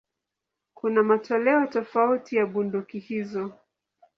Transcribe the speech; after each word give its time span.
Kuna 0.73 1.03
matoleo 1.03 1.67
tofauti 1.67 2.35
ya 2.35 2.45
bunduki 2.45 2.99
hizo. 2.99 3.51